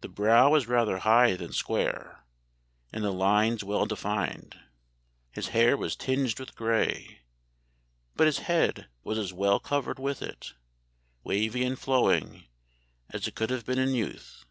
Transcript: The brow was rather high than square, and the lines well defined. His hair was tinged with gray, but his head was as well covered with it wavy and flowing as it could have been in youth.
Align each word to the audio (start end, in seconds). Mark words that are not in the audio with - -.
The 0.00 0.08
brow 0.08 0.50
was 0.50 0.66
rather 0.66 0.98
high 0.98 1.36
than 1.36 1.52
square, 1.52 2.24
and 2.92 3.04
the 3.04 3.12
lines 3.12 3.62
well 3.62 3.86
defined. 3.86 4.58
His 5.30 5.50
hair 5.54 5.76
was 5.76 5.94
tinged 5.94 6.40
with 6.40 6.56
gray, 6.56 7.20
but 8.16 8.26
his 8.26 8.40
head 8.50 8.88
was 9.04 9.16
as 9.16 9.32
well 9.32 9.60
covered 9.60 10.00
with 10.00 10.22
it 10.22 10.54
wavy 11.22 11.64
and 11.64 11.78
flowing 11.78 12.48
as 13.10 13.28
it 13.28 13.36
could 13.36 13.50
have 13.50 13.64
been 13.64 13.78
in 13.78 13.90
youth. 13.94 14.44